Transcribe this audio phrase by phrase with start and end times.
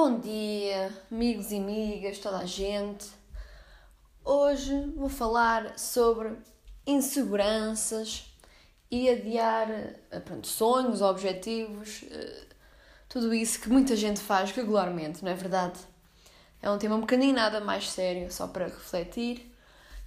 [0.00, 3.08] Bom dia, amigos e amigas, toda a gente.
[4.24, 6.36] Hoje vou falar sobre
[6.86, 8.32] inseguranças
[8.88, 12.44] e adiar eh, pronto, sonhos, objetivos, eh,
[13.08, 15.80] tudo isso que muita gente faz regularmente, não é verdade?
[16.62, 19.52] É um tema um bocadinho nada mais sério, só para refletir.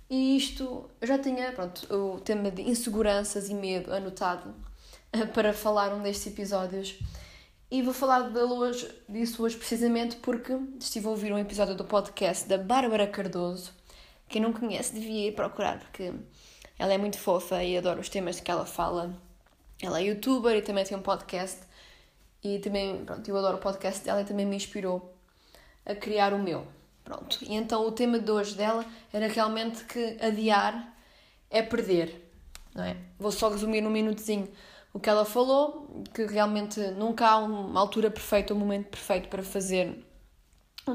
[0.09, 4.55] E isto, eu já tinha pronto, o tema de inseguranças e medo anotado
[5.11, 6.97] eh, para falar um destes episódios
[7.71, 12.45] e vou falar hoje, disso hoje precisamente porque estive a ouvir um episódio do podcast
[12.45, 13.71] da Bárbara Cardoso.
[14.27, 16.11] Quem não conhece devia ir procurar, porque
[16.77, 19.17] ela é muito fofa e adoro os temas que ela fala.
[19.81, 21.61] Ela é youtuber e também tem um podcast.
[22.43, 25.15] E também, pronto, eu adoro o podcast dela e também me inspirou
[25.85, 26.67] a criar o meu.
[27.05, 27.39] Pronto.
[27.41, 30.93] E então o tema de hoje dela era realmente que adiar
[31.49, 32.29] é perder.
[32.75, 32.97] Não é?
[33.17, 34.49] Vou só resumir num minutozinho
[34.93, 39.41] o que ela falou, que realmente nunca há uma altura perfeita, um momento perfeito para
[39.41, 40.05] fazer,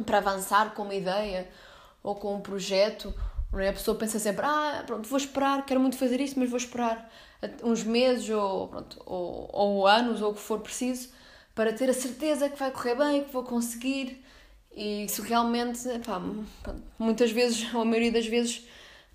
[0.05, 1.49] para avançar com uma ideia
[2.03, 3.15] ou com um projeto.
[3.55, 3.71] É?
[3.71, 7.11] A pessoa pensa sempre, ah, pronto, vou esperar, quero muito fazer isso, mas vou esperar
[7.63, 11.09] uns meses ou, pronto, ou, ou anos ou o que for preciso
[11.55, 14.23] para ter a certeza que vai correr bem, que vou conseguir.
[14.75, 16.21] E isso realmente, pá,
[16.99, 18.67] muitas vezes, ou a maioria das vezes,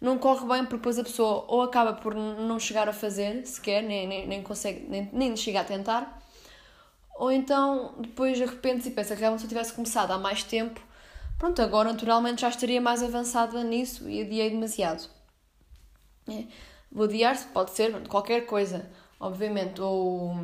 [0.01, 3.83] não corre bem porque depois a pessoa ou acaba por não chegar a fazer sequer,
[3.83, 6.19] nem, nem, nem consegue, nem, nem chega a tentar,
[7.13, 10.81] ou então depois arrepende-se e pensa que realmente se eu tivesse começado há mais tempo,
[11.37, 15.07] pronto, agora naturalmente já estaria mais avançada nisso e adiei demasiado.
[16.27, 16.45] É.
[16.99, 20.35] Adiar-se, pode ser qualquer coisa, obviamente, ou.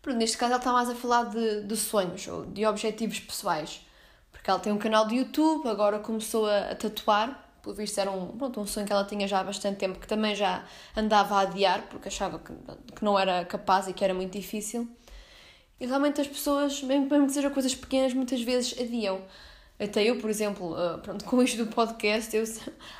[0.00, 3.80] Pronto, neste caso ela está mais a falar de, de sonhos ou de objetivos pessoais,
[4.30, 8.10] porque ela tem um canal de YouTube, agora começou a, a tatuar pelo visto era
[8.10, 10.64] um, pronto, um sonho que ela tinha já há bastante tempo, que também já
[10.96, 12.52] andava a adiar, porque achava que,
[12.94, 14.88] que não era capaz e que era muito difícil.
[15.80, 19.22] E realmente as pessoas, mesmo que sejam coisas pequenas, muitas vezes adiam.
[19.78, 22.44] Até eu, por exemplo, uh, pronto, com isto do podcast, eu,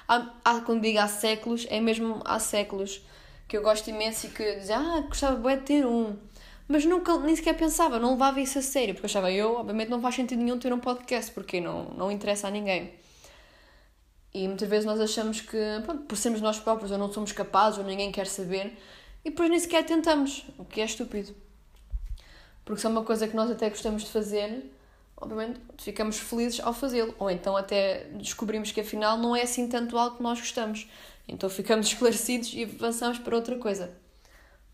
[0.06, 3.02] há, há, quando digo há séculos, é mesmo há séculos
[3.48, 6.16] que eu gosto imenso e que dizia, ah, gostava de ter um.
[6.68, 10.02] Mas nunca, nem sequer pensava, não levava isso a sério, porque achava eu, obviamente não
[10.02, 12.92] faz sentido nenhum ter um podcast, porque não, não interessa a ninguém.
[14.32, 17.78] E muitas vezes nós achamos que, pronto, por sermos nós próprios, ou não somos capazes,
[17.78, 18.76] ou ninguém quer saber,
[19.24, 21.34] e depois nem sequer tentamos, o que é estúpido.
[22.64, 24.70] Porque se é uma coisa que nós até gostamos de fazer,
[25.16, 27.14] obviamente ficamos felizes ao fazê-lo.
[27.18, 30.86] Ou então até descobrimos que afinal não é assim tanto algo que nós gostamos.
[31.26, 33.90] Então ficamos esclarecidos e avançamos para outra coisa.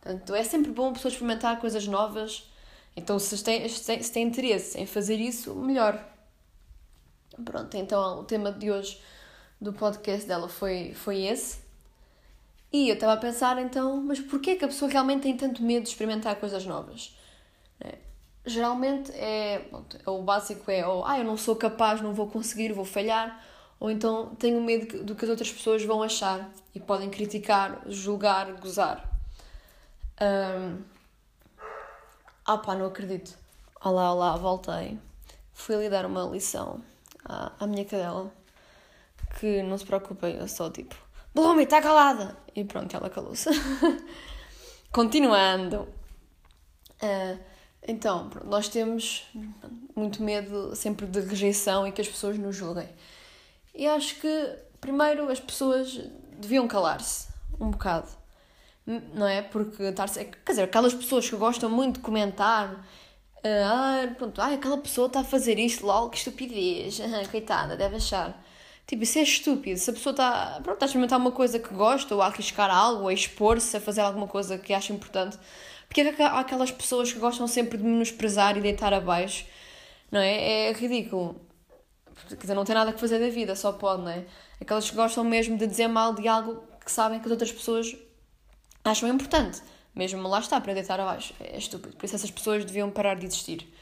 [0.01, 2.51] Portanto, é sempre bom a pessoa experimentar coisas novas.
[2.97, 5.99] Então, se tem, se tem interesse em fazer isso, melhor.
[7.45, 9.01] Pronto, então o tema de hoje
[9.61, 11.65] do podcast dela foi, foi esse.
[12.73, 15.85] E eu estava a pensar então, mas porquê que a pessoa realmente tem tanto medo
[15.85, 17.17] de experimentar coisas novas?
[17.81, 17.99] É,
[18.45, 19.65] geralmente é,
[20.05, 23.45] é, o básico é ou ah, eu não sou capaz, não vou conseguir, vou falhar,
[23.79, 28.53] ou então tenho medo do que as outras pessoas vão achar e podem criticar, julgar,
[28.55, 29.09] gozar.
[30.21, 30.83] Um,
[32.45, 33.39] ah pá, não acredito.
[33.85, 34.99] Olá, olá, voltei.
[35.53, 36.83] Fui ali dar uma lição
[37.25, 38.33] à, à minha cadela
[39.39, 40.95] que não se preocupem, eu só tipo,
[41.35, 42.37] Bloomie, está calada!
[42.55, 43.51] E pronto, ela calou-se.
[44.93, 45.89] Continuando.
[47.03, 47.39] Uh,
[47.87, 49.27] então, nós temos
[49.97, 52.89] muito medo sempre de rejeição e que as pessoas nos julguem.
[53.75, 56.01] E acho que, primeiro, as pessoas
[56.39, 57.27] deviam calar-se
[57.61, 58.09] um bocado,
[58.87, 59.43] não é?
[59.43, 60.25] Porque estar-se.
[60.25, 62.75] Quer dizer, aquelas pessoas que gostam muito de comentar.
[63.39, 67.97] Uh, ah, pronto, ah, aquela pessoa está a fazer isto, lol, que estupidez, coitada, deve
[67.97, 68.41] achar.
[68.87, 69.79] Tipo, isso é estúpido.
[69.79, 72.71] Se a pessoa está, pronto, está a experimentar uma coisa que gosta, ou a arriscar
[72.71, 75.39] algo, ou a expor-se a fazer alguma coisa que acha importante,
[75.89, 79.47] porque há aquelas pessoas que gostam sempre de menosprezar e deitar abaixo,
[80.11, 80.69] não é?
[80.69, 81.41] É ridículo.
[82.29, 84.25] Quer dizer, não tem nada que fazer da vida, só pode, não é?
[84.61, 87.97] Aquelas que gostam mesmo de dizer mal de algo que sabem que as outras pessoas
[88.85, 89.63] acham importante.
[89.95, 91.33] Mesmo lá está, para deitar abaixo.
[91.41, 91.97] É estúpido.
[91.97, 93.73] Por isso essas pessoas deviam parar de existir.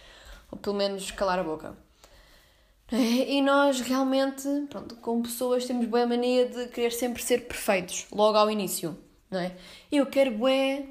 [0.50, 1.76] Ou pelo menos calar a boca.
[2.90, 8.36] E nós realmente, pronto, como pessoas, temos boa mania de querer sempre ser perfeitos, logo
[8.36, 8.98] ao início,
[9.30, 9.56] não é?
[9.90, 10.86] Eu quero bué,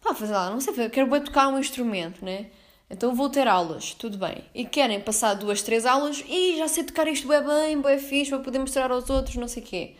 [0.00, 2.46] pá, fazer lá, não sei, quero bué tocar um instrumento, né?
[2.88, 4.44] Então vou ter aulas, tudo bem.
[4.54, 8.30] E querem passar duas, três aulas e já sei tocar isto bué bem, bué fixe,
[8.30, 9.96] para poder mostrar aos outros, não sei o quê.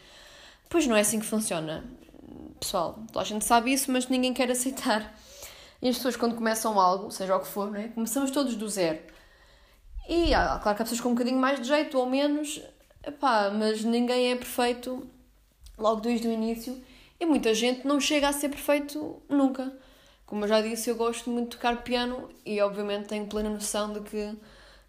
[0.68, 1.84] Pois não é assim que funciona.
[2.60, 5.14] Pessoal, a gente sabe isso, mas ninguém quer aceitar.
[5.82, 7.90] E as pessoas quando começam algo, seja o que for, né?
[7.94, 9.00] começamos todos do zero.
[10.08, 12.60] E há, claro que há pessoas com um bocadinho mais de jeito ou menos,
[13.06, 15.08] epá, mas ninguém é perfeito
[15.78, 16.82] logo desde o início
[17.20, 19.72] e muita gente não chega a ser perfeito nunca.
[20.26, 23.92] Como eu já disse, eu gosto muito de tocar piano e obviamente tenho plena noção
[23.92, 24.36] de que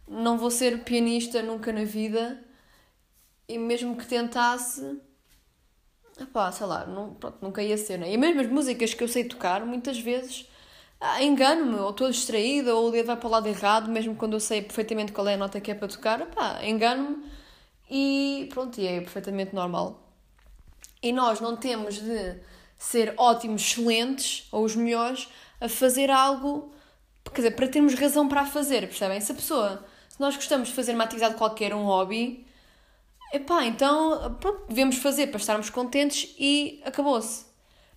[0.07, 2.43] não vou ser pianista nunca na vida
[3.47, 4.99] e mesmo que tentasse,
[6.19, 8.11] epá, sei lá, não, pronto, nunca ia ser, né?
[8.11, 10.52] E mesmo as músicas que eu sei tocar, muitas vezes ah,
[11.21, 14.39] engano-me, ou estou distraída, ou o dedo vai para o lado errado, mesmo quando eu
[14.39, 17.23] sei perfeitamente qual é a nota que é para tocar, epá, engano-me
[17.89, 20.01] e pronto, e é perfeitamente normal.
[21.01, 22.39] E nós não temos de
[22.77, 25.27] ser ótimos, excelentes ou os melhores
[25.59, 26.73] a fazer algo,
[27.25, 29.19] quer dizer, para termos razão para a fazer, percebem?
[29.21, 32.45] Se a pessoa, se nós gostamos de fazer uma atividade qualquer, um hobby,
[33.33, 37.52] epá, então pronto, devemos fazer para estarmos contentes e acabou-se.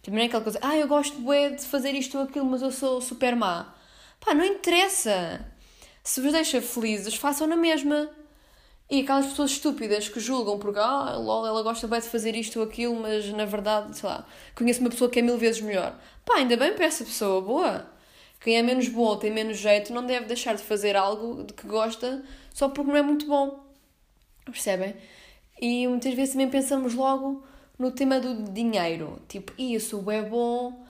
[0.07, 3.01] Também é aquela coisa, ah, eu gosto de fazer isto ou aquilo, mas eu sou
[3.01, 3.75] super má.
[4.21, 5.45] Pá, não interessa.
[6.05, 8.09] Se vos deixa felizes, façam na mesma.
[8.89, 12.61] E aquelas pessoas estúpidas que julgam porque, ah, lol, ela gosta bem de fazer isto
[12.61, 14.25] ou aquilo, mas na verdade, sei lá,
[14.55, 15.99] conheço uma pessoa que é mil vezes melhor.
[16.25, 17.85] Pá, ainda bem para essa pessoa, boa.
[18.41, 21.53] Quem é menos boa ou tem menos jeito não deve deixar de fazer algo de
[21.53, 22.23] que gosta
[22.55, 23.67] só porque não é muito bom.
[24.45, 24.95] Percebem?
[25.61, 27.45] E muitas vezes também pensamos logo
[27.79, 29.21] no tema do dinheiro.
[29.29, 30.85] Tipo, isso é bom.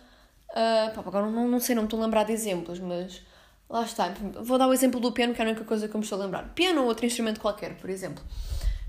[0.50, 3.22] Uh, pá, agora não, não sei, não estou a lembrar de exemplos, mas
[3.68, 4.14] lá está.
[4.42, 6.20] Vou dar o exemplo do piano, que é a única coisa que eu me estou
[6.20, 6.54] a lembrar.
[6.54, 8.22] Piano ou outro instrumento qualquer, por exemplo.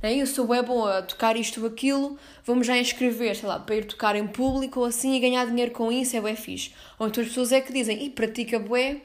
[0.01, 3.77] É, sou é bom a tocar isto ou aquilo, vamos já inscrever, sei lá, para
[3.77, 6.71] ir tocar em público ou assim e ganhar dinheiro com isso, é bué fixe.
[6.99, 9.01] Ou então as pessoas é que dizem, e pratica bué,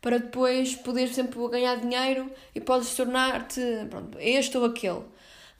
[0.00, 3.60] para depois poderes sempre ganhar dinheiro e podes tornar-te,
[3.90, 5.02] pronto, este ou aquele.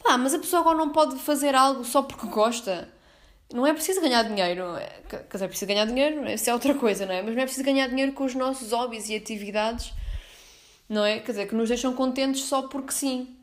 [0.03, 2.89] Pá, mas a pessoa agora não pode fazer algo só porque gosta.
[3.53, 4.77] Não é preciso ganhar dinheiro.
[4.77, 7.23] É, quer dizer, é preciso ganhar dinheiro, isso é outra coisa, não é?
[7.23, 9.93] Mas não é preciso ganhar dinheiro com os nossos hobbies e atividades,
[10.89, 11.19] não é?
[11.19, 13.37] Quer dizer, que nos deixam contentes só porque sim.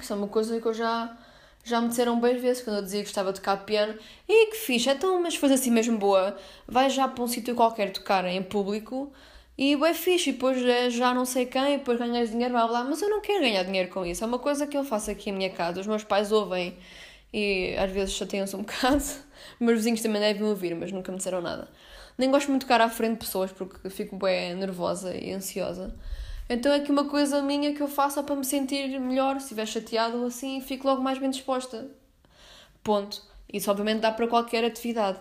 [0.00, 1.16] Isso é uma coisa que eu já,
[1.64, 3.98] já me disseram bem vezes quando eu dizia que gostava de tocar piano.
[4.28, 6.36] E que fixe, então, mas foi assim mesmo boa.
[6.68, 9.12] Vai já para um sítio qualquer tocar em público
[9.56, 12.66] e é fixe, e depois é já não sei quem, e depois ganhas dinheiro, blá
[12.66, 14.24] blá, mas eu não quero ganhar dinheiro com isso.
[14.24, 15.80] É uma coisa que eu faço aqui em minha casa.
[15.80, 16.76] Os meus pais ouvem
[17.32, 19.04] e às vezes chateiam-se um bocado.
[19.60, 21.68] Meus vizinhos também devem ouvir, mas nunca me disseram nada.
[22.18, 25.94] Nem gosto muito de tocar à frente de pessoas porque fico bem nervosa e ansiosa.
[26.48, 29.36] Então é aqui uma coisa minha que eu faço para me sentir melhor.
[29.36, 31.88] Se estiver chateado ou assim, fico logo mais bem disposta.
[32.82, 33.22] Ponto.
[33.52, 35.18] Isso obviamente dá para qualquer atividade.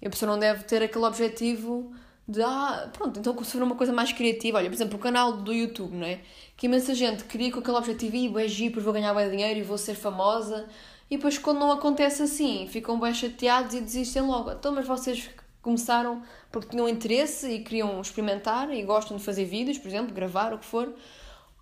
[0.00, 1.92] E a pessoa não deve ter aquele objetivo
[2.26, 5.32] de ah, pronto, então se for uma coisa mais criativa, olha, por exemplo, o canal
[5.32, 6.20] do YouTube, não é?
[6.56, 9.62] Que imensa gente queria com aquele objetivo, e agir, depois vou ganhar bem dinheiro e
[9.62, 10.66] vou ser famosa,
[11.10, 14.50] e depois quando não acontece assim, ficam bem chateados e desistem logo.
[14.52, 15.30] Então, mas vocês
[15.60, 20.54] começaram porque tinham interesse e queriam experimentar e gostam de fazer vídeos, por exemplo, gravar,
[20.54, 20.94] o que for,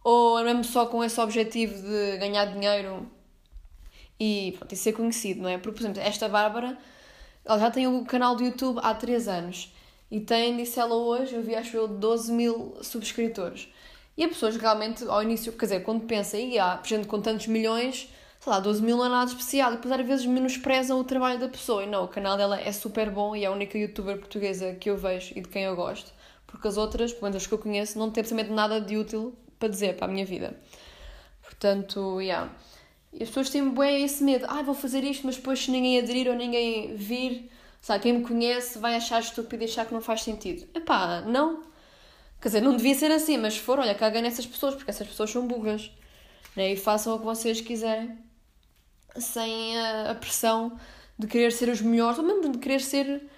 [0.04, 3.08] ou é mesmo só com esse objetivo de ganhar dinheiro
[4.18, 5.58] e, pronto, e ser conhecido, não é?
[5.58, 6.78] Porque, por exemplo, esta Bárbara,
[7.44, 9.72] ela já tem o canal do YouTube há 3 anos
[10.12, 13.66] e tem, disse ela hoje, eu vi, acho eu, 12 mil subscritores.
[14.14, 17.46] E as pessoas realmente, ao início, quer dizer, quando pensa, e há gente com tantos
[17.46, 19.72] milhões, sei lá, 12 mil não é nada especial.
[19.72, 21.82] E depois às vezes menosprezam o trabalho da pessoa.
[21.82, 24.90] E não, o canal dela é super bom e é a única youtuber portuguesa que
[24.90, 26.12] eu vejo e de quem eu gosto.
[26.46, 29.34] Porque as outras, pelo menos as que eu conheço, não têm absolutamente nada de útil
[29.58, 30.54] para dizer para a minha vida.
[31.40, 32.54] Portanto, yeah.
[33.14, 34.44] E as pessoas têm bem esse medo.
[34.46, 37.50] Ah, vou fazer isto, mas depois se ninguém aderir ou ninguém vir,
[37.82, 40.68] Sabe, quem me conhece vai achar estúpido e achar que não faz sentido.
[40.72, 41.64] Epá, não.
[42.40, 45.06] Quer dizer, não devia ser assim, mas se for, olha, caguem nessas pessoas, porque essas
[45.06, 45.90] pessoas são burras.
[46.54, 46.72] Né?
[46.72, 48.16] E façam o que vocês quiserem,
[49.16, 50.78] sem a, a pressão
[51.18, 53.28] de querer ser os melhores, ou mesmo de querer ser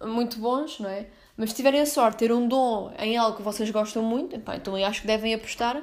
[0.00, 1.08] muito bons, não é?
[1.36, 4.36] Mas se tiverem a sorte de ter um dom em algo que vocês gostam muito,
[4.36, 5.82] epá, então eu acho que devem apostar,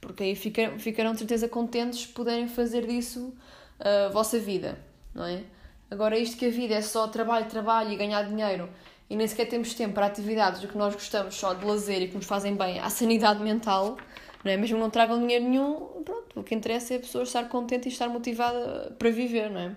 [0.00, 3.34] porque aí ficarão, ficarão de certeza contentes de poderem fazer disso
[3.80, 4.78] a vossa vida,
[5.14, 5.42] não é?
[5.90, 8.68] Agora, isto que a vida é só trabalho, trabalho e ganhar dinheiro
[9.08, 12.08] e nem sequer temos tempo para atividades do que nós gostamos só de lazer e
[12.08, 13.96] que nos fazem bem à sanidade mental,
[14.44, 14.56] não é?
[14.56, 17.92] Mesmo não tragam dinheiro nenhum, pronto, o que interessa é a pessoa estar contente e
[17.92, 19.76] estar motivada para viver, não é?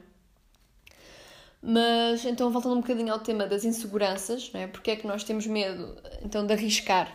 [1.62, 4.68] Mas, então, voltando um bocadinho ao tema das inseguranças, não é?
[4.68, 7.14] Porque é que nós temos medo, então, de arriscar?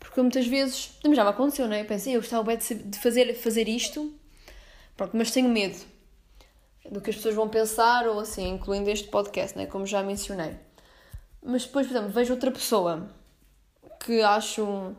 [0.00, 1.82] Porque muitas vezes, já me aconteceu, não é?
[1.82, 4.12] Eu pensei, eu gostava de fazer, fazer isto,
[4.96, 5.76] pronto, mas tenho medo
[6.90, 9.66] do que as pessoas vão pensar, ou assim, incluindo este podcast, né?
[9.66, 10.56] como já mencionei.
[11.42, 13.08] Mas depois, por exemplo, vejo outra pessoa
[14.00, 14.94] que acho.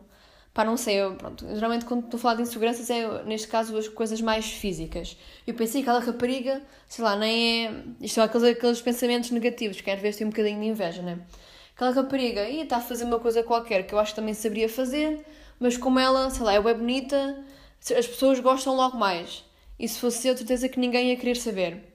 [0.54, 3.76] Pá, não sei, eu, pronto, geralmente quando estou a falar de inseguranças é, neste caso,
[3.76, 5.16] as coisas mais físicas.
[5.46, 7.84] Eu pensei que aquela rapariga, sei lá, nem é.
[8.00, 11.20] Isto são aqueles, aqueles pensamentos negativos, que às vezes tem um bocadinho de inveja, né?
[11.76, 14.68] Aquela rapariga ia estar a fazer uma coisa qualquer que eu acho que também saberia
[14.68, 15.24] fazer,
[15.60, 17.44] mas como ela, sei lá, é bem bonita,
[17.96, 19.44] as pessoas gostam logo mais.
[19.78, 21.94] E se fosse eu, certeza que ninguém ia querer saber.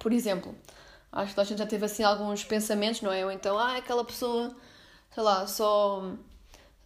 [0.00, 0.54] Por exemplo,
[1.12, 3.24] acho que a gente já teve assim alguns pensamentos, não é?
[3.24, 4.54] Ou então, ah, aquela pessoa,
[5.10, 6.12] sei lá, só,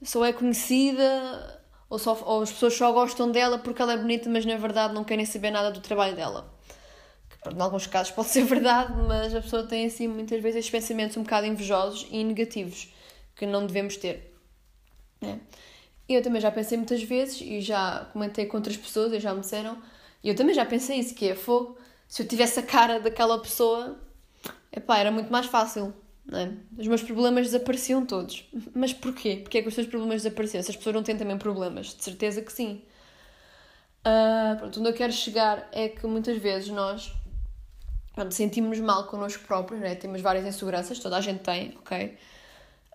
[0.03, 1.61] só é conhecida
[1.91, 4.95] ou, só, ou as pessoas só gostam dela porque ela é bonita, mas na verdade
[4.95, 6.55] não querem saber nada do trabalho dela.
[7.29, 10.71] Que, em alguns casos pode ser verdade, mas a pessoa tem assim muitas vezes estes
[10.71, 12.89] pensamentos um bocado invejosos e negativos
[13.35, 14.33] que não devemos ter.
[15.21, 15.37] É.
[16.09, 19.41] Eu também já pensei muitas vezes e já comentei com outras pessoas e já me
[19.41, 19.81] disseram,
[20.23, 21.79] e eu também já pensei isso, que é fogo.
[22.09, 23.99] Se eu tivesse a cara daquela pessoa,
[24.73, 25.95] epá, era muito mais fácil.
[26.33, 26.51] É?
[26.81, 28.49] Os meus problemas desapareciam todos.
[28.75, 29.37] Mas porquê?
[29.37, 30.63] Porquê é que os seus problemas desapareceram?
[30.63, 31.95] Se as pessoas não têm também problemas?
[31.95, 32.83] De certeza que sim.
[34.01, 37.13] Uh, pronto, onde eu quero chegar é que muitas vezes nós
[38.15, 39.95] pronto, sentimos mal connosco próprios, né?
[39.95, 42.17] temos várias inseguranças, toda a gente tem, ok?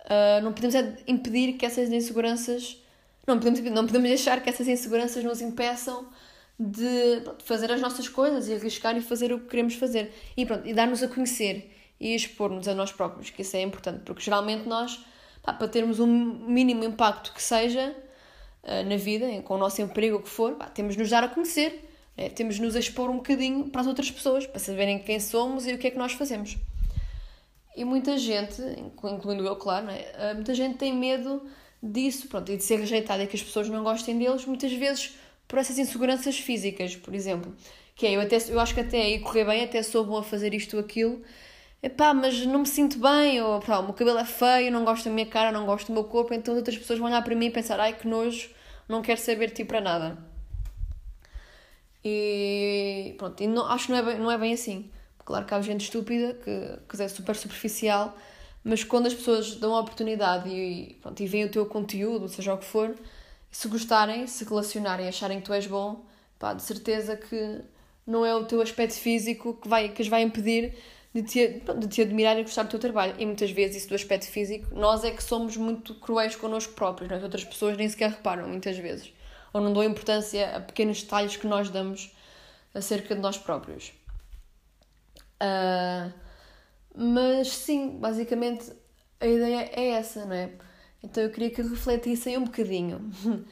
[0.06, 2.78] Uh, não podemos é impedir que essas inseguranças.
[3.28, 6.08] Não podemos, não podemos deixar que essas inseguranças nos impeçam
[6.60, 10.14] de pronto, fazer as nossas coisas e arriscar e fazer o que queremos fazer.
[10.36, 14.02] E pronto, e dar-nos a conhecer e expor-nos a nós próprios, que isso é importante,
[14.04, 15.00] porque geralmente nós,
[15.42, 17.96] pá, para termos um mínimo impacto que seja
[18.64, 21.24] uh, na vida, com o nosso emprego, o que for, pá, temos de nos dar
[21.24, 22.30] a conhecer, né?
[22.30, 25.74] temos de nos expor um bocadinho para as outras pessoas, para saberem quem somos e
[25.74, 26.58] o que é que nós fazemos.
[27.76, 30.06] E muita gente, incluindo eu, claro, né?
[30.16, 31.42] Uh, muita gente tem medo
[31.84, 35.16] disso, pronto, e de ser rejeitada e que as pessoas não gostem deles, muitas vezes
[35.48, 37.56] por essas inseguranças físicas, por exemplo.
[37.96, 40.24] Que é, eu, até, eu acho que até aí correr bem, até sou bom a
[40.24, 41.22] fazer isto ou aquilo,
[41.82, 45.06] epá, mas não me sinto bem, ou pá, o meu cabelo é feio, não gosto
[45.06, 47.46] da minha cara, não gosto do meu corpo, então outras pessoas vão olhar para mim
[47.48, 48.50] e pensar, ai que nojo,
[48.90, 50.18] não quero saber de ti para nada.
[52.04, 54.92] E pronto, e não, acho que não é, bem, não é bem assim.
[55.24, 58.16] Claro que há gente estúpida que, que é super superficial,
[58.64, 62.54] mas quando as pessoas dão a oportunidade e, pronto, e veem o teu conteúdo, seja
[62.54, 62.96] o que for,
[63.56, 66.04] se gostarem, se relacionarem, acharem que tu és bom,
[66.38, 67.62] pá, de certeza que
[68.06, 70.78] não é o teu aspecto físico que, vai, que as vai impedir
[71.14, 73.16] de te, de te admirar e gostar do teu trabalho.
[73.18, 77.10] E muitas vezes isso do aspecto físico, nós é que somos muito cruéis connosco próprios,
[77.10, 79.14] as outras pessoas nem sequer reparam, muitas vezes.
[79.54, 82.14] Ou não dão importância a pequenos detalhes que nós damos
[82.74, 83.94] acerca de nós próprios.
[85.42, 86.12] Uh,
[86.94, 88.74] mas sim, basicamente
[89.22, 90.52] a ideia é essa, não é?
[91.06, 93.12] Então eu queria que refletissem um bocadinho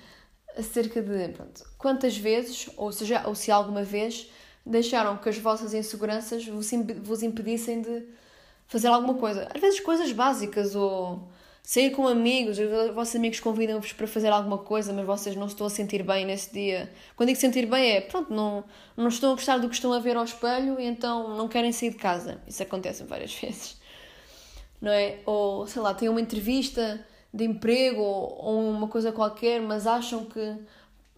[0.58, 4.30] acerca de pronto, quantas vezes, ou seja, ou se alguma vez,
[4.66, 8.04] deixaram que as vossas inseguranças vos impedissem de
[8.68, 9.48] fazer alguma coisa.
[9.54, 11.30] Às vezes coisas básicas, ou
[11.62, 15.68] sair com amigos, os vossos amigos convidam-vos para fazer alguma coisa, mas vocês não estão
[15.68, 16.92] a sentir bem nesse dia.
[17.16, 18.64] Quando digo sentir bem é, pronto, não,
[18.98, 21.72] não estão a gostar do que estão a ver ao espelho e então não querem
[21.72, 22.42] sair de casa.
[22.48, 23.78] Isso acontece várias vezes.
[24.82, 25.20] Não é?
[25.26, 30.58] Ou, sei lá, têm uma entrevista de emprego ou uma coisa qualquer, mas acham que,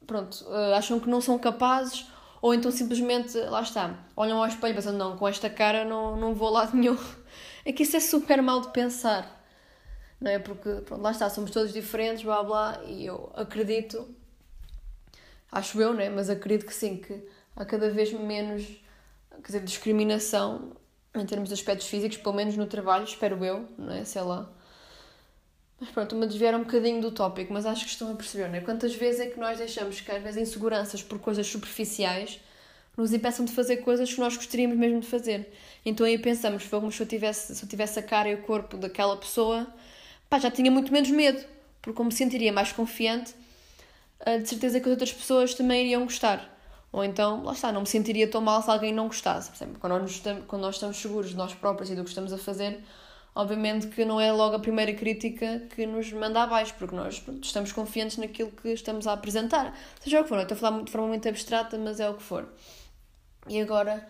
[0.08, 2.08] pronto, eh, acham que não são capazes
[2.42, 6.36] ou então simplesmente, lá está, olham ao espelho pensando, não, com esta cara não, não
[6.36, 6.98] vou lá nenhum.
[7.68, 9.44] É que isso é super mal de pensar,
[10.22, 10.38] não é?
[10.38, 14.08] Porque, pronto, lá está, somos todos diferentes, blá blá, e eu acredito,
[15.52, 16.08] acho eu, né?
[16.08, 18.68] Mas acredito que sim, que há cada vez menos,
[19.32, 20.74] quer dizer, discriminação
[21.16, 24.06] em termos de aspectos físicos, pelo menos no trabalho, espero eu, não é?
[24.06, 24.48] Sei lá.
[25.80, 28.56] Mas pronto, me desviar um bocadinho do tópico, mas acho que estão a perceber, não
[28.56, 28.62] é?
[28.62, 32.40] Quantas vezes é que nós deixamos que às vezes inseguranças por coisas superficiais
[32.98, 35.52] nos impeçam de fazer coisas que nós gostaríamos mesmo de fazer.
[35.86, 38.78] Então aí pensamos, como se eu tivesse, se eu tivesse a cara e o corpo
[38.78, 39.68] daquela pessoa,
[40.30, 41.44] pá, já tinha muito menos medo,
[41.82, 43.36] porque como me sentiria mais confiante,
[44.22, 46.52] eh, de certeza que as outras pessoas também iriam gostar.
[46.92, 49.52] Ou então, lá está, não me sentiria tão mal se alguém não gostasse.
[49.80, 52.82] Quando nós, quando nós estamos seguros de nós próprios e do que estamos a fazer,
[53.36, 57.44] obviamente que não é logo a primeira crítica que nos manda abaixo, porque nós pronto,
[57.44, 59.78] estamos confiantes naquilo que estamos a apresentar.
[60.00, 62.24] Seja o que for, estou a falar de forma muito abstrata, mas é o que
[62.24, 62.48] for.
[63.48, 64.08] E agora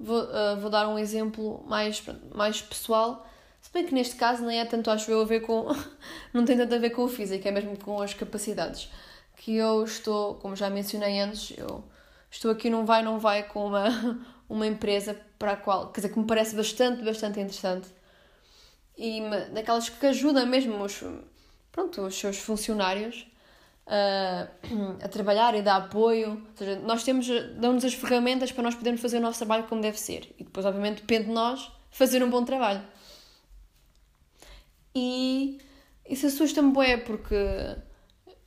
[0.00, 2.02] vou, uh, vou dar um exemplo mais,
[2.34, 3.26] mais pessoal,
[3.60, 5.66] se bem que neste caso nem é tanto, acho eu, a ver com.
[6.32, 8.88] não tem tanto a ver com o físico, é mesmo com as capacidades.
[9.36, 11.84] Que eu estou, como já mencionei antes, eu
[12.30, 13.88] estou aqui num vai, não vai com uma,
[14.48, 17.88] uma empresa para a qual, quer dizer, que me parece bastante, bastante interessante
[18.96, 19.20] e
[19.52, 21.02] daquelas que ajudam mesmo os,
[21.70, 23.26] pronto, os seus funcionários
[23.86, 24.48] a,
[25.02, 26.42] a trabalhar e dar apoio.
[26.50, 29.80] Ou seja, nós temos, dão-nos as ferramentas para nós podermos fazer o nosso trabalho como
[29.80, 30.34] deve ser.
[30.38, 32.82] E depois, obviamente, depende de nós fazer um bom trabalho.
[34.94, 35.58] E
[36.08, 37.36] isso assusta-me bué, porque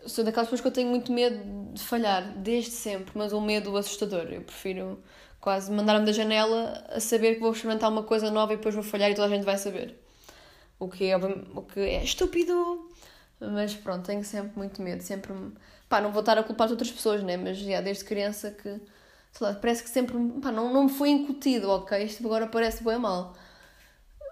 [0.06, 3.76] sou daquelas pessoas que eu tenho muito medo de falhar, desde sempre, mas um medo
[3.78, 4.28] assustador.
[4.32, 5.02] Eu prefiro
[5.40, 8.84] quase mandar-me da janela a saber que vou experimentar uma coisa nova e depois vou
[8.84, 9.98] falhar e toda a gente vai saber.
[10.80, 12.90] O que é, o que é estúpido.
[13.40, 15.04] Mas pronto, tenho sempre muito medo.
[15.04, 15.34] Sempre.
[15.88, 17.38] Pá, não vou estar a culpar as outras pessoas, né?
[17.38, 18.80] Mas já desde criança que.
[19.32, 20.16] Sei lá, parece que sempre.
[20.42, 22.04] Pá, não, não me foi incutido, ok?
[22.04, 23.36] Isto agora parece bem mal.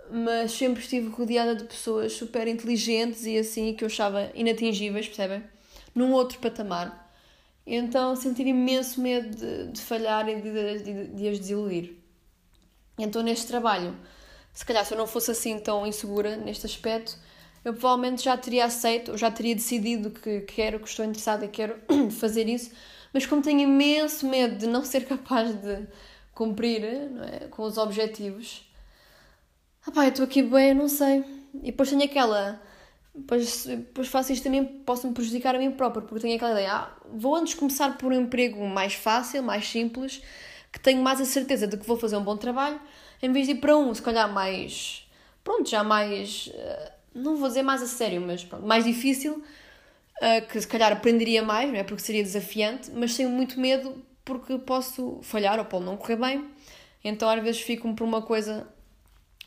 [0.10, 5.44] Mas sempre estive rodeada de pessoas super inteligentes e assim que eu achava inatingíveis, percebem?
[5.98, 7.12] num outro patamar.
[7.66, 11.98] Então sentir imenso medo de, de falhar e de, de, de as desiludir.
[12.98, 13.96] Então neste trabalho,
[14.58, 17.16] se calhar se eu não fosse assim tão insegura neste aspecto,
[17.64, 21.48] eu provavelmente já teria aceito, ou já teria decidido que quero, que estou interessada e
[21.48, 21.76] quero
[22.20, 22.72] fazer isso,
[23.14, 25.86] mas como tenho imenso medo de não ser capaz de
[26.34, 27.48] cumprir é?
[27.52, 28.68] com os objetivos,
[29.86, 31.24] ah pá, eu estou aqui bem, não sei.
[31.62, 32.60] E depois tenho aquela.
[33.14, 36.98] Depois, depois faço isto também, posso-me prejudicar a mim próprio, porque tenho aquela ideia, ah,
[37.14, 40.24] vou antes começar por um emprego mais fácil, mais simples,
[40.74, 42.82] que tenho mais a certeza de que vou fazer um bom trabalho,
[43.22, 45.08] em vez de ir para um, se calhar mais.
[45.44, 46.52] Pronto, já mais.
[46.54, 49.44] Eh, não vou dizer mais a sério, mas pronto, mais difícil,
[50.22, 51.84] eh, que se calhar aprenderia mais, não é?
[51.84, 56.46] Porque seria desafiante, mas tenho muito medo porque posso falhar ou pode não correr bem.
[57.04, 58.68] Então às vezes fico por uma coisa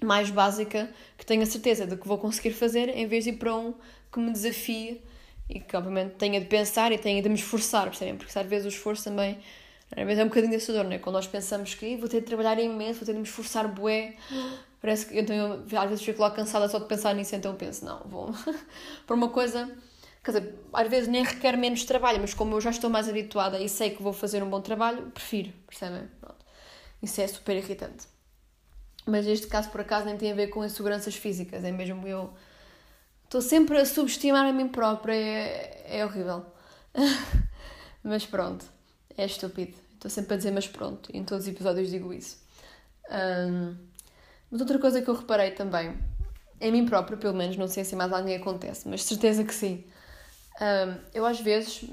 [0.02, 3.34] mais básica que tenho a certeza de que vou conseguir fazer, em vez de ir
[3.34, 3.74] para um
[4.10, 5.02] que me desafie
[5.48, 8.16] e que obviamente tenha de pensar e tenha de me esforçar, percebem?
[8.16, 9.38] Porque às vezes o esforço também
[9.96, 10.98] às vezes é um bocadinho assustador, não é?
[10.98, 14.14] Quando nós pensamos que vou ter de trabalhar imenso, vou ter de me esforçar bué,
[14.80, 17.84] parece que então, eu às vezes fico lá cansada só de pensar nisso, então penso,
[17.84, 18.32] não, vou
[19.06, 19.70] para uma coisa,
[20.22, 23.58] quer dizer, às vezes nem requer menos trabalho, mas como eu já estou mais habituada
[23.58, 26.08] e sei que vou fazer um bom trabalho, prefiro, percebem?
[26.20, 26.44] Pronto.
[27.02, 28.06] Isso é super irritante.
[29.06, 32.32] Mas este caso, por acaso, nem tem a ver com inseguranças físicas, é mesmo eu.
[33.24, 36.44] Estou sempre a subestimar a mim própria, é, é horrível.
[38.04, 38.64] mas pronto,
[39.20, 39.76] é estúpido.
[39.94, 42.38] Estou sempre a dizer, mas pronto, em todos os episódios digo isso.
[43.10, 43.76] Um,
[44.50, 45.96] mas outra coisa que eu reparei também,
[46.60, 49.84] em mim própria, pelo menos, não sei se mais alguém acontece, mas certeza que sim.
[50.60, 51.84] Um, eu às vezes,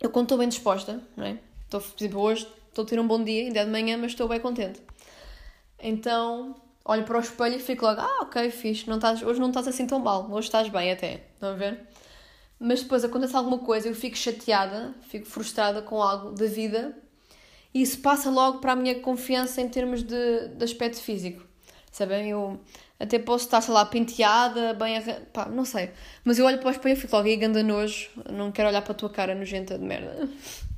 [0.00, 1.38] eu quando estou bem disposta, não é?
[1.64, 4.12] Estou, por exemplo, hoje estou a ter um bom dia, ainda é de manhã, mas
[4.12, 4.80] estou bem contente.
[5.78, 9.48] Então, olho para o espelho e fico logo, ah, ok, fixe, não estás, hoje não
[9.48, 11.86] estás assim tão mal, hoje estás bem até, estão a ver?
[12.62, 16.96] Mas depois acontece alguma coisa, eu fico chateada, fico frustrada com algo da vida
[17.74, 21.42] e isso passa logo para a minha confiança em termos de, de aspecto físico.
[21.90, 22.30] Sabem?
[22.30, 22.60] Eu
[23.00, 25.00] até posso estar, sei lá, penteada, bem
[25.32, 25.90] pá, não sei.
[26.24, 28.82] Mas eu olho para o espelho e fico logo, e ganda nojo, não quero olhar
[28.82, 30.28] para a tua cara nojenta de merda.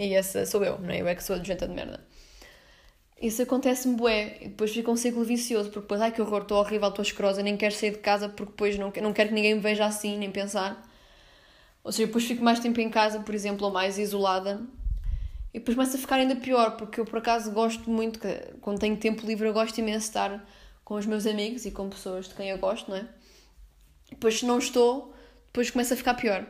[0.00, 1.00] E essa sou eu, não é?
[1.00, 2.00] Eu é que sou nojenta de merda.
[3.20, 6.58] Isso acontece-me bué, e depois fica um ciclo vicioso, porque depois, ai que horror, estou
[6.58, 9.56] horrível, estou escrosa, nem quero sair de casa porque depois não, não quero que ninguém
[9.56, 10.87] me veja assim, nem pensar.
[11.88, 14.60] Ou seja, depois fico mais tempo em casa, por exemplo, ou mais isolada,
[15.54, 18.20] e depois começa a ficar ainda pior, porque eu por acaso gosto muito,
[18.60, 20.46] quando tenho tempo livre, eu gosto imenso de estar
[20.84, 23.08] com os meus amigos e com pessoas de quem eu gosto, não é?
[24.10, 25.14] Depois, se não estou,
[25.46, 26.44] depois começa a ficar pior.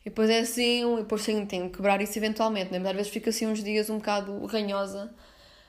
[0.00, 2.78] E depois é assim, e depois tenho, tenho que quebrar isso eventualmente, né?
[2.78, 5.12] Mas às vezes fico assim uns dias um bocado ranhosa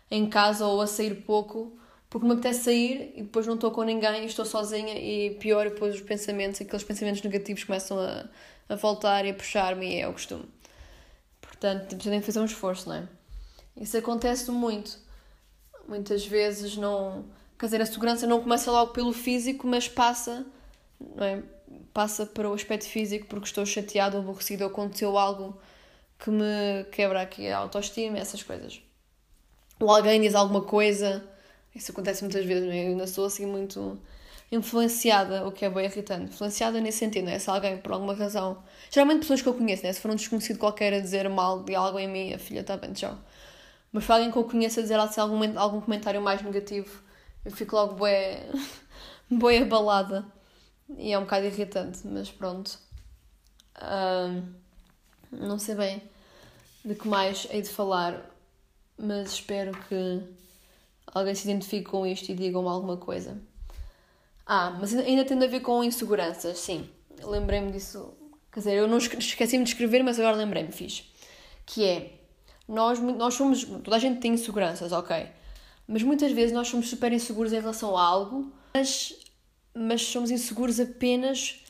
[0.10, 1.78] em casa ou a sair pouco,
[2.10, 5.96] porque me apetece sair e depois não estou com ninguém estou sozinha e pior, depois
[5.96, 8.30] os pensamentos, aqueles pensamentos negativos começam a,
[8.68, 10.46] a voltar e a puxar-me e é o costume.
[11.42, 13.08] Portanto, tipo, tenho que fazer um esforço, não é?
[13.78, 14.98] Isso acontece muito.
[15.88, 17.26] Muitas vezes não.
[17.60, 20.46] Quer dizer, a segurança não começa logo pelo físico, mas passa,
[21.00, 21.44] não é?
[21.94, 25.58] Passa para o aspecto físico porque estou chateado aborrecido aconteceu algo
[26.20, 28.82] que me quebra aqui a autoestima, essas coisas
[29.80, 31.24] ou alguém diz alguma coisa.
[31.74, 32.86] Isso acontece muitas vezes, é?
[32.86, 34.00] eu ainda sou assim muito
[34.52, 36.32] influenciada, o que é bem irritante.
[36.34, 37.40] Influenciada nesse sentido, é?
[37.40, 38.64] Se alguém, por alguma razão.
[38.90, 39.94] Geralmente pessoas que eu conheço, né?
[39.94, 42.78] Se for um desconhecido qualquer a dizer mal de algo em mim, a filha está
[42.78, 43.18] bem, tchau.
[43.92, 47.02] Mas para alguém que eu conheço a dizer assim, algum, algum comentário mais negativo,
[47.44, 48.46] eu fico logo bué,
[49.30, 50.26] bué abalada.
[50.98, 52.78] E é um bocado irritante, mas pronto.
[53.82, 54.54] Um,
[55.32, 56.02] não sei bem
[56.84, 58.32] de que mais hei de falar
[58.98, 60.22] mas espero que
[61.08, 63.38] alguém se identifique com isto e digam alguma coisa.
[64.46, 66.88] Ah, mas ainda tem a ver com inseguranças, sim.
[67.24, 68.14] Lembrei-me disso.
[68.52, 71.04] Quer dizer, eu não esqueci-me de escrever, mas agora lembrei-me, fiz.
[71.66, 72.12] Que é,
[72.68, 73.64] nós, nós somos.
[73.64, 75.28] Toda a gente tem inseguranças, ok.
[75.88, 79.16] Mas muitas vezes nós somos super inseguros em relação a algo, mas,
[79.74, 81.64] mas somos inseguros apenas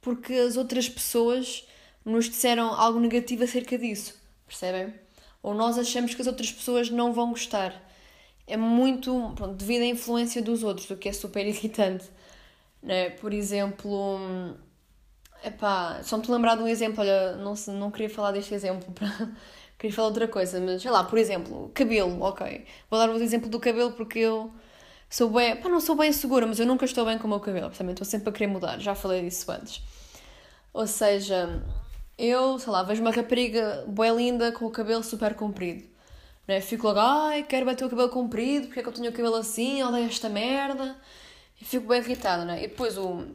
[0.00, 1.66] porque as outras pessoas
[2.04, 4.14] nos disseram algo negativo acerca disso.
[4.46, 4.94] Percebem?
[5.42, 7.74] ou nós achamos que as outras pessoas não vão gostar.
[8.46, 12.06] É muito pronto, devido à influência dos outros, o que é super irritante.
[12.88, 13.10] Né?
[13.10, 14.56] Por exemplo,
[15.44, 19.30] epá, só me lembrar de um exemplo, olha, não, não queria falar deste exemplo, para...
[19.78, 22.64] queria falar outra coisa, mas sei lá, por exemplo, cabelo, ok.
[22.90, 24.50] Vou dar o exemplo do cabelo porque eu
[25.10, 27.40] sou bem, pá, não sou bem segura, mas eu nunca estou bem com o meu
[27.40, 29.82] cabelo, também estou sempre a querer mudar, já falei disso antes.
[30.72, 31.62] Ou seja,
[32.16, 35.84] eu, sei lá, vejo uma rapariga bem linda com o cabelo super comprido.
[36.46, 36.62] Né?
[36.62, 39.36] Fico logo, ai, quero bater o cabelo comprido, porque é que eu tenho o cabelo
[39.36, 40.96] assim, odeio esta merda.
[41.62, 42.64] Fico bem irritada, né?
[42.64, 43.26] E depois o,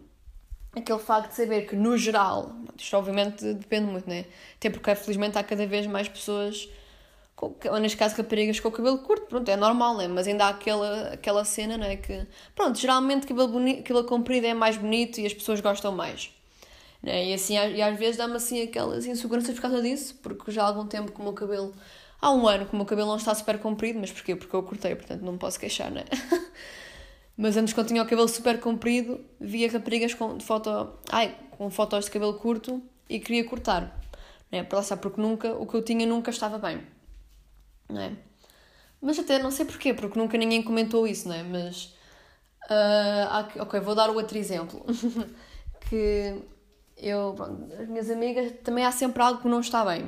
[0.76, 4.26] aquele facto de saber que, no geral, isto obviamente depende muito, né?
[4.58, 6.68] Até porque, felizmente, há cada vez mais pessoas,
[7.36, 10.08] com, ou neste caso raparigas com o cabelo curto, pronto, é normal, né?
[10.08, 11.98] Mas ainda há aquela, aquela cena, né?
[11.98, 16.32] Que, pronto, geralmente cabelo, bonito, cabelo comprido é mais bonito e as pessoas gostam mais.
[17.04, 17.28] Né?
[17.28, 20.68] E, assim, e às vezes dá-me assim aquelas inseguranças por causa disso, porque já há
[20.68, 21.74] algum tempo que o meu cabelo.
[22.22, 24.34] Há um ano que o meu cabelo não está super comprido, mas porquê?
[24.34, 26.06] Porque eu cortei, portanto não me posso queixar, né?
[27.36, 32.06] Mas antes, quando tinha o cabelo super comprido, via raparigas com, foto, ai, com fotos
[32.06, 34.00] de cabelo curto e queria cortar.
[34.52, 34.64] Né?
[34.64, 36.82] Para lá porque nunca, o que eu tinha nunca estava bem.
[37.90, 38.16] Né?
[39.02, 41.44] Mas até não sei porquê, porque nunca ninguém comentou isso, né?
[41.44, 41.94] Mas.
[42.70, 44.86] Uh, ok, vou dar outro exemplo.
[45.90, 46.42] que
[46.96, 50.08] eu, pronto, as minhas amigas, também há sempre algo que não está bem.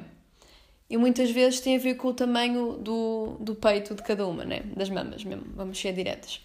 [0.89, 4.45] E muitas vezes tem a ver com o tamanho do, do peito de cada uma,
[4.45, 4.61] né?
[4.75, 6.39] Das mamas mesmo, vamos ser diretas.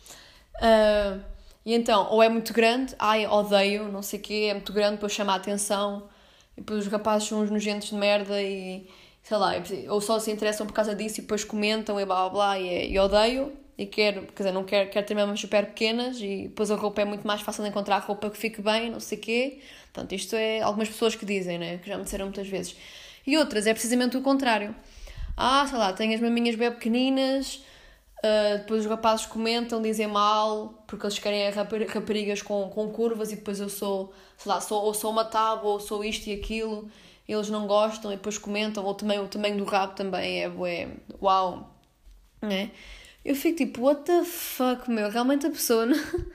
[0.57, 1.23] Uh,
[1.65, 4.93] e então, ou é muito grande, ai, odeio, não sei o quê, é muito grande,
[4.93, 6.09] depois chama a atenção,
[6.57, 8.89] e depois os rapazes são uns nojentos de merda e
[9.23, 9.53] sei lá,
[9.89, 12.69] ou só se interessam por causa disso e depois comentam e blá blá blá e,
[12.69, 16.49] é, e odeio e quero, quer dizer, não quero, quero ter mamas super pequenas e
[16.49, 19.17] depois a roupa é muito mais fácil de encontrar roupa que fique bem, não sei
[19.17, 19.61] o quê.
[19.85, 21.79] Portanto, isto é algumas pessoas que dizem, né?
[21.79, 22.77] Que já me disseram muitas vezes.
[23.27, 24.77] E outras é precisamente o contrário.
[25.35, 27.65] Ah, sei lá, tenho as maminhas bem pequeninas,
[28.21, 31.51] Uh, depois os rapazes comentam, dizem mal, porque eles querem
[31.87, 35.71] raparigas com, com curvas e depois eu sou, sei lá, sou, ou sou uma tábua
[35.71, 36.87] ou sou isto e aquilo,
[37.27, 40.47] e eles não gostam e depois comentam, ou também o tamanho do rabo também é,
[40.47, 40.89] é
[41.23, 41.75] uau,
[42.43, 42.71] né?
[43.25, 45.87] Eu fico tipo, what the fuck, meu, realmente a pessoa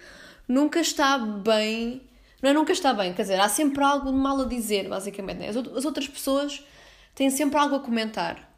[0.50, 2.02] nunca está bem,
[2.42, 5.38] não é nunca está bem, quer dizer, há sempre algo de mal a dizer, basicamente,
[5.38, 5.50] né?
[5.50, 6.66] as outras pessoas
[7.14, 8.55] têm sempre algo a comentar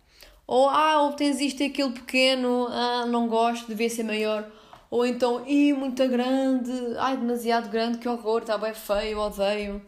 [0.48, 4.50] ou, ah, ou tens isto e aquilo pequeno, ah, não gosto, devia ser maior.
[4.90, 9.82] Ou então, ih, muito grande, ai, demasiado grande, que horror, está bem feio, odeio.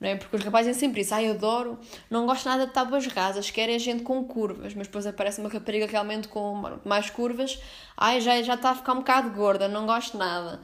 [0.00, 0.16] Não é?
[0.16, 1.78] Porque os rapazes têm sempre isso, ai, adoro,
[2.10, 5.86] não gosto nada de tábuas rasas, querem gente com curvas, mas depois aparece uma rapariga
[5.86, 7.58] realmente com mais curvas,
[7.96, 10.60] ai, já, já está a ficar um bocado gorda, não gosto nada.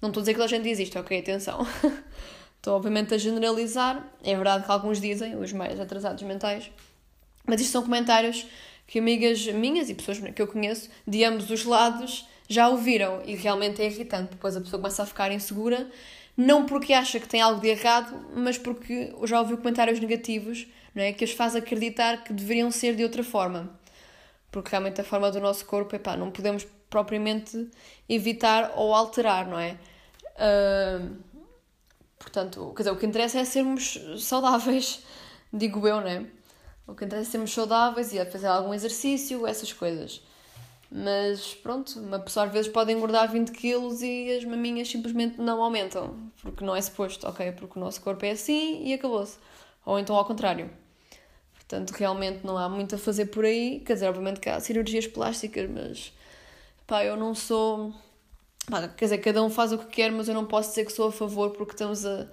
[0.00, 1.66] Não estou a dizer que a gente diz isto, ok, atenção.
[2.58, 6.70] estou obviamente a generalizar, é verdade que alguns dizem, os mais atrasados mentais,
[7.48, 8.46] mas isto são comentários
[8.86, 13.34] que amigas minhas e pessoas que eu conheço de ambos os lados já ouviram e
[13.34, 14.30] realmente é irritante.
[14.30, 15.88] Depois a pessoa começa a ficar insegura,
[16.36, 21.02] não porque acha que tem algo de errado, mas porque já ouviu comentários negativos não
[21.02, 21.12] é?
[21.12, 23.70] que os faz acreditar que deveriam ser de outra forma.
[24.50, 27.68] Porque realmente a forma do nosso corpo, epá, não podemos propriamente
[28.08, 29.76] evitar ou alterar, não é?
[30.36, 31.16] Uh,
[32.18, 35.02] portanto, quer dizer, o que interessa é sermos saudáveis,
[35.52, 36.24] digo eu, não é?
[36.88, 40.22] O que interessa é sermos saudáveis e a fazer algum exercício, essas coisas.
[40.90, 45.62] Mas pronto, uma pessoa às vezes pode engordar 20 quilos e as maminhas simplesmente não
[45.62, 47.52] aumentam, porque não é suposto, ok?
[47.52, 49.36] Porque o nosso corpo é assim e acabou-se.
[49.84, 50.70] Ou então ao contrário.
[51.54, 53.80] Portanto, realmente não há muito a fazer por aí.
[53.84, 56.10] Quer dizer, obviamente que há cirurgias plásticas, mas
[56.86, 57.92] pá, eu não sou.
[58.70, 60.92] Pá, quer dizer, cada um faz o que quer, mas eu não posso dizer que
[60.92, 62.26] sou a favor porque estamos a,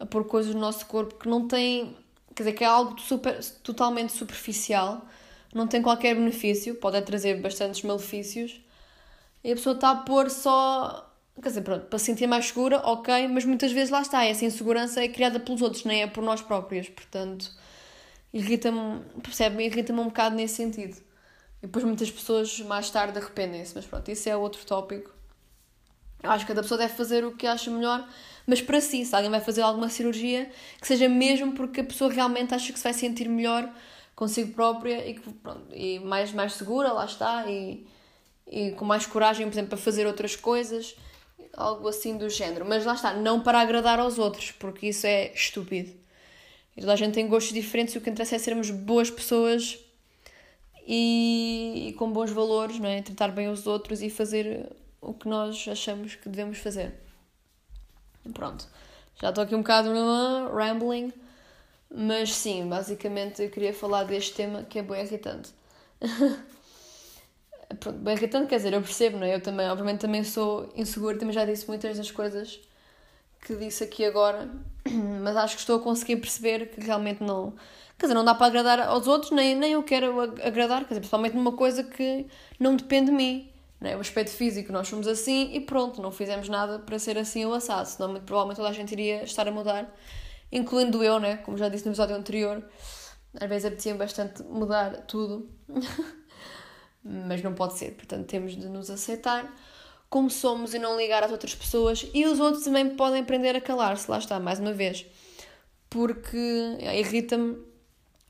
[0.00, 1.94] a pôr coisas no nosso corpo que não têm
[2.34, 5.06] quer dizer, que é algo super, totalmente superficial,
[5.54, 8.60] não tem qualquer benefício, pode trazer bastantes malefícios,
[9.44, 11.08] e a pessoa está a pôr só.
[11.34, 14.44] Quer dizer, pronto, para se sentir mais segura, ok, mas muitas vezes lá está, essa
[14.44, 17.50] insegurança é criada pelos outros, nem é por nós próprios, portanto,
[18.32, 20.96] irrita-me, percebe-me, irrita-me um bocado nesse sentido.
[21.62, 25.10] E depois muitas pessoas mais tarde arrependem-se, mas pronto, isso é outro tópico.
[26.22, 28.06] Eu acho que cada pessoa deve fazer o que acha melhor,
[28.46, 30.50] mas para si, se alguém vai fazer alguma cirurgia,
[30.80, 33.72] que seja mesmo porque a pessoa realmente acha que se vai sentir melhor
[34.14, 37.86] consigo própria e, pronto, e mais, mais segura, lá está, e,
[38.46, 40.94] e com mais coragem, por exemplo, para fazer outras coisas,
[41.52, 42.64] algo assim do género.
[42.64, 45.92] Mas lá está, não para agradar aos outros, porque isso é estúpido.
[46.76, 49.78] E toda a gente tem gostos diferentes e o que interessa é sermos boas pessoas
[50.86, 53.02] e, e com bons valores, não é?
[53.02, 56.94] Tratar bem os outros e fazer o que nós achamos que devemos fazer.
[58.32, 58.66] Pronto.
[59.20, 59.90] Já estou aqui um bocado
[60.54, 61.12] rambling,
[61.90, 65.50] mas sim, basicamente eu queria falar deste tema que é bem irritante.
[67.80, 69.34] Pronto, bem irritante, quer dizer, eu percebo, não é?
[69.34, 72.60] Eu também, obviamente, também sou insegura, também já disse muitas das coisas
[73.40, 74.48] que disse aqui agora,
[75.22, 77.54] mas acho que estou a conseguir perceber que realmente não.
[77.98, 81.00] Quer dizer, não dá para agradar aos outros, nem, nem eu quero agradar, quer dizer,
[81.00, 82.26] principalmente numa coisa que
[82.58, 83.51] não depende de mim
[83.88, 83.96] é?
[83.96, 87.54] o aspecto físico, nós somos assim e pronto, não fizemos nada para ser assim ou
[87.54, 89.94] assado, senão muito provavelmente toda a gente iria estar a mudar,
[90.50, 91.38] incluindo eu, né?
[91.38, 92.64] como já disse no episódio anterior,
[93.40, 95.50] às vezes apetecia bastante mudar tudo,
[97.02, 99.52] mas não pode ser, portanto temos de nos aceitar
[100.12, 102.06] como somos e não ligar às outras pessoas.
[102.12, 105.06] E os outros também podem aprender a calar-se, lá está, mais uma vez.
[105.88, 106.36] Porque
[106.94, 107.56] irrita-me,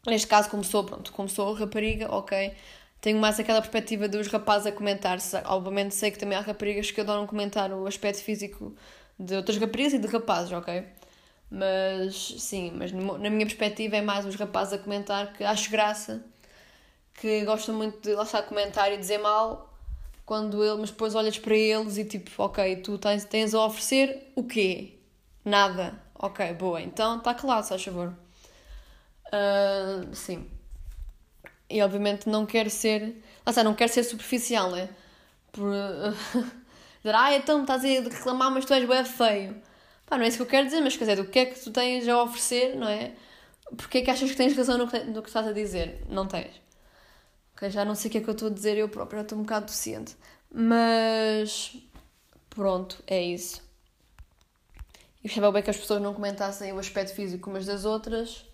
[0.07, 2.55] neste caso, como sou, pronto, como sou rapariga, ok.
[3.03, 5.19] Tenho mais aquela perspectiva dos rapazes a comentar.
[5.47, 8.75] Obviamente sei que também há raparigas que adoram comentar o aspecto físico
[9.19, 10.85] de outras raparigas e de rapazes, ok?
[11.51, 16.25] Mas sim, mas na minha perspectiva é mais os rapazes a comentar que acho graça,
[17.15, 19.75] que gostam muito de lá estar comentar e dizer mal,
[20.25, 24.33] quando ele, mas depois olhas para eles e tipo, ok, tu tens, tens a oferecer
[24.37, 24.95] o quê?
[25.45, 26.01] Nada.
[26.15, 28.15] Ok, boa, então está claro, se faz favor.
[29.33, 30.52] Uh, sim.
[31.73, 33.23] E obviamente não quero ser.
[33.47, 34.89] Lá está, não quero ser superficial, né?
[35.51, 35.73] Por.
[37.03, 39.61] Dizer, ah, então estás a reclamar, mas tu és bem feio.
[40.07, 41.59] Pá, não é isso que eu quero dizer, mas quer dizer, o que é que
[41.59, 43.13] tu tens a oferecer, não é?
[43.77, 46.05] Porque é que achas que tens razão no que, no que estás a dizer?
[46.09, 46.61] Não tens.
[47.57, 49.39] Ok, já não sei o que é que eu estou a dizer, eu própria estou
[49.39, 50.17] um bocado deficiente.
[50.49, 51.77] Mas
[52.51, 53.63] pronto, é isso.
[55.25, 58.45] E gostava bem que as pessoas não comentassem o aspecto físico umas das outras,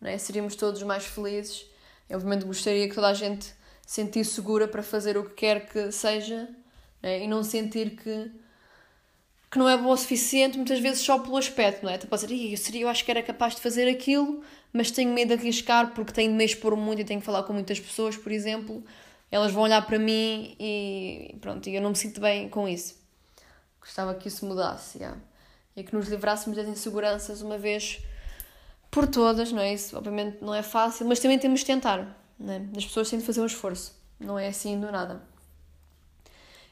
[0.00, 0.16] né?
[0.18, 1.66] seríamos todos mais felizes.
[2.08, 3.52] Eu, obviamente gostaria que toda a gente
[3.86, 6.48] sentisse segura para fazer o que quer que seja
[7.02, 7.22] né?
[7.22, 8.30] e não sentir que
[9.50, 11.96] que não é bom o suficiente, muitas vezes só pelo aspecto, não é?
[11.98, 14.42] Podes dizer, eu, seria, eu acho que era capaz de fazer aquilo,
[14.72, 17.42] mas tenho medo de arriscar porque tenho de me expor muito e tenho que falar
[17.44, 18.84] com muitas pessoas, por exemplo.
[19.30, 22.96] Elas vão olhar para mim e pronto, e eu não me sinto bem com isso.
[23.80, 25.18] Gostava que isso mudasse, yeah.
[25.74, 28.02] e que nos livrássemos das inseguranças uma vez
[28.90, 29.74] por todas, não é?
[29.74, 32.62] Isso obviamente não é fácil, mas também temos de tentar, não é?
[32.76, 35.22] As pessoas têm de fazer um esforço, não é assim do nada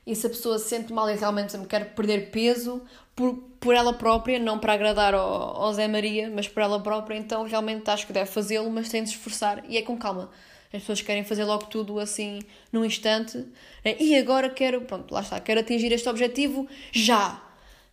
[0.07, 2.81] e se a pessoa se sente mal e realmente quer perder peso
[3.15, 7.17] por, por ela própria, não para agradar ao, ao Zé Maria, mas por ela própria,
[7.17, 10.31] então realmente acho que deve fazê-lo, mas tem de se esforçar e é com calma.
[10.73, 12.41] As pessoas querem fazer logo tudo assim
[12.73, 13.39] num instante
[13.85, 13.97] né?
[13.99, 17.43] e agora quero, pronto, lá está, quero atingir este objetivo já.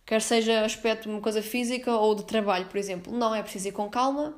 [0.06, 3.12] Quer seja aspecto de uma coisa física ou de trabalho, por exemplo.
[3.12, 4.34] Não, é preciso ir com calma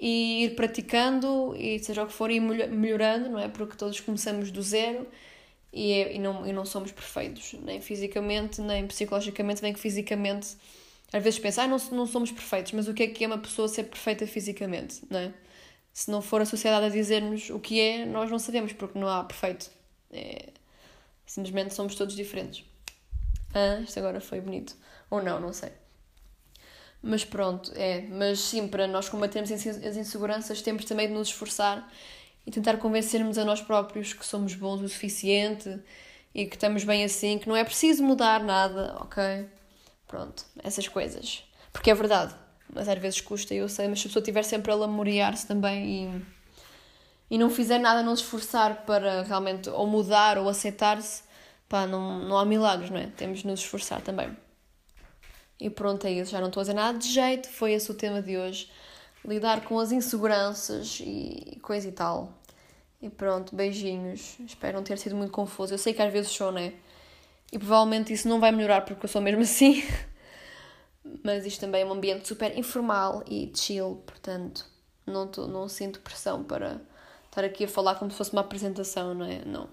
[0.00, 3.48] e ir praticando e seja o que for, ir melhorando, não é?
[3.48, 5.06] Porque todos começamos do zero
[5.72, 10.56] e, é, e, não, e não somos perfeitos, nem fisicamente, nem psicologicamente, nem que fisicamente.
[11.12, 13.38] Às vezes pensa, ah, não, não somos perfeitos, mas o que é que é uma
[13.38, 15.34] pessoa ser perfeita fisicamente, não é?
[15.92, 19.08] Se não for a sociedade a dizer-nos o que é, nós não sabemos, porque não
[19.08, 19.70] há perfeito.
[20.10, 20.48] É,
[21.26, 22.64] simplesmente somos todos diferentes.
[23.54, 24.76] Ah, isto agora foi bonito.
[25.08, 25.70] Ou não, não sei.
[27.02, 28.02] Mas pronto, é.
[28.08, 31.88] Mas sim, para nós combatermos as inseguranças, temos também de nos esforçar
[32.46, 35.80] e tentar convencermos a nós próprios que somos bons o suficiente
[36.34, 39.46] e que estamos bem assim, que não é preciso mudar nada, ok?
[40.06, 41.44] Pronto, essas coisas.
[41.72, 42.34] Porque é verdade,
[42.72, 46.04] mas às vezes custa, eu sei, mas se a pessoa estiver sempre a lamorear-se também
[47.30, 51.22] e, e não fizer nada, não se esforçar para realmente ou mudar ou aceitar-se,
[51.68, 53.06] pá, não, não há milagres, não é?
[53.08, 54.36] Temos de nos esforçar também.
[55.58, 57.94] E pronto, é isso, já não estou a dizer nada de jeito, foi esse o
[57.94, 58.70] tema de hoje
[59.24, 62.32] lidar com as inseguranças e coisa e tal.
[63.00, 64.36] E pronto, beijinhos.
[64.40, 65.74] Espero não ter sido muito confuso.
[65.74, 66.74] Eu sei que às vezes sou, né?
[67.52, 69.82] E provavelmente isso não vai melhorar porque eu sou mesmo assim.
[71.22, 74.64] Mas isto também é um ambiente super informal e chill, portanto,
[75.06, 76.80] não, tô, não sinto pressão para
[77.26, 79.44] estar aqui a falar como se fosse uma apresentação, não é?
[79.44, 79.68] Não.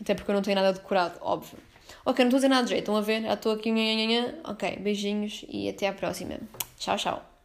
[0.00, 1.58] Até porque eu não tenho nada decorado, óbvio.
[2.04, 3.22] Ok, não estou a dizer nada de jeito, estão a ver?
[3.22, 3.72] Já estou aqui.
[4.44, 6.38] Ok, beijinhos e até à próxima.
[6.78, 7.37] Tchau, tchau.